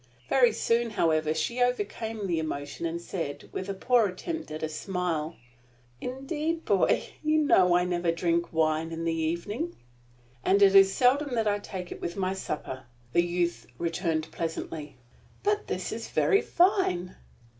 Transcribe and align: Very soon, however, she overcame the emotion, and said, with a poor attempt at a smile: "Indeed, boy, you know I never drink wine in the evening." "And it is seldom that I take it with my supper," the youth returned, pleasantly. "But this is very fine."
Very 0.29 0.51
soon, 0.51 0.89
however, 0.89 1.31
she 1.31 1.61
overcame 1.61 2.25
the 2.25 2.39
emotion, 2.39 2.87
and 2.87 2.99
said, 2.99 3.47
with 3.51 3.69
a 3.69 3.75
poor 3.75 4.07
attempt 4.07 4.49
at 4.49 4.63
a 4.63 4.67
smile: 4.67 5.35
"Indeed, 6.01 6.65
boy, 6.65 7.03
you 7.23 7.37
know 7.37 7.75
I 7.75 7.85
never 7.85 8.11
drink 8.11 8.51
wine 8.51 8.91
in 8.91 9.03
the 9.05 9.13
evening." 9.13 9.75
"And 10.43 10.63
it 10.63 10.73
is 10.73 10.91
seldom 10.91 11.35
that 11.35 11.47
I 11.47 11.59
take 11.59 11.91
it 11.91 12.01
with 12.01 12.17
my 12.17 12.33
supper," 12.33 12.85
the 13.13 13.21
youth 13.21 13.67
returned, 13.77 14.31
pleasantly. 14.31 14.97
"But 15.43 15.67
this 15.67 15.91
is 15.91 16.07
very 16.09 16.41
fine." 16.41 17.15